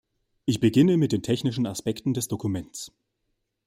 Ich 0.45 0.59
beginne 0.59 0.97
mit 0.97 1.11
den 1.11 1.21
technischen 1.21 1.67
Aspekten 1.67 2.15
des 2.15 2.27
Dokuments. 2.27 2.91